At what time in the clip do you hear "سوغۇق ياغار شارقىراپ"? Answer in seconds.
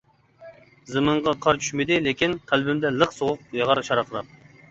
3.19-4.35